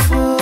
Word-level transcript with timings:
Oh. 0.00 0.37